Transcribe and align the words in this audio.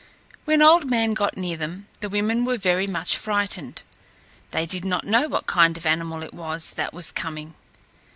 When 0.45 0.63
Old 0.63 0.89
Man 0.89 1.13
got 1.13 1.37
near 1.37 1.55
them, 1.57 1.85
the 1.99 2.09
women 2.09 2.43
were 2.43 2.57
very 2.57 2.87
much 2.87 3.15
frightened. 3.15 3.83
They 4.49 4.65
did 4.65 4.83
not 4.83 5.05
know 5.05 5.27
what 5.27 5.45
kind 5.45 5.77
of 5.77 5.85
animal 5.85 6.23
it 6.23 6.33
was 6.33 6.71
that 6.71 6.91
was 6.91 7.11
coming. 7.11 7.53